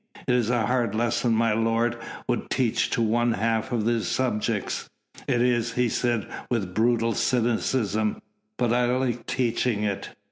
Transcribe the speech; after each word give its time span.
"It 0.27 0.33
is 0.33 0.49
a 0.49 0.65
hard 0.65 0.95
lesson 0.95 1.33
my 1.33 1.53
lord 1.53 1.95
would 2.27 2.49
teach 2.49 2.89
to 2.89 3.03
one 3.03 3.33
half 3.33 3.71
of 3.71 3.85
his 3.85 4.07
subjects." 4.07 4.89
"It 5.27 5.43
is," 5.43 5.73
he 5.73 5.89
said 5.89 6.25
with 6.49 6.73
brutal 6.73 7.13
cynicism, 7.13 8.19
"but 8.57 8.73
I 8.73 8.85
like 8.85 9.27
teaching 9.27 9.83
it. 9.83 10.09